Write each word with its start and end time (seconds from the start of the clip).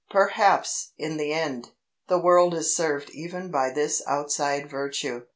Perhaps, 0.09 0.93
in 0.97 1.17
the 1.17 1.31
end, 1.31 1.73
the 2.07 2.17
world 2.17 2.55
is 2.55 2.75
served 2.75 3.11
even 3.11 3.51
by 3.51 3.69
this 3.69 4.01
outside 4.07 4.67
virtue. 4.67 5.25